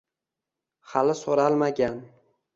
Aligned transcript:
Hali 0.95 1.15
so’ralmagan 1.21 2.03